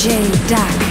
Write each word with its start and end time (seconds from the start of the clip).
DJ 0.00 0.32
Dak. 0.48 0.89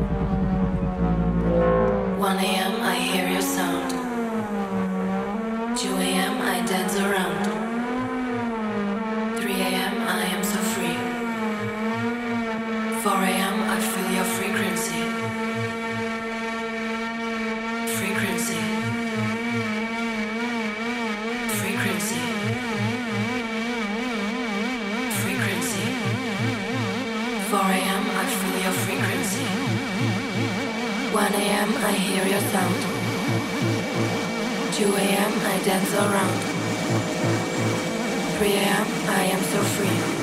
you. 0.00 0.09
I 35.92 35.96
love 35.96 36.12
your 36.12 37.00
frequency. 37.00 37.90
1 38.40 38.46
a.m. 38.46 39.40
so 39.42 39.62
hear 39.62 40.19